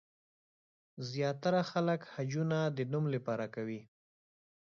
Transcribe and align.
زیاتره 1.11 1.61
خلک 1.71 2.01
حجونه 2.13 2.59
د 2.77 2.79
نوم 2.91 3.05
لپاره 3.15 3.45
کوي. 3.55 3.81